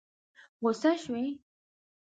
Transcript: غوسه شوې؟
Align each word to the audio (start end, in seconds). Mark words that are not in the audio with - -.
غوسه 0.61 0.91
شوې؟ 1.01 1.23